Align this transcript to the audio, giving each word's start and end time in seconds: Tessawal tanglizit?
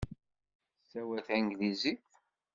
Tessawal 0.79 1.19
tanglizit? 1.27 2.07